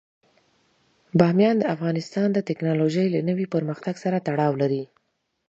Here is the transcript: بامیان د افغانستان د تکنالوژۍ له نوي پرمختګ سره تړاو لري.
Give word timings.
بامیان 1.19 1.55
د 1.59 1.63
افغانستان 1.75 2.27
د 2.33 2.39
تکنالوژۍ 2.49 3.05
له 3.15 3.19
نوي 3.29 3.45
پرمختګ 3.53 3.95
سره 4.03 4.17
تړاو 4.27 4.53
لري. 4.61 4.83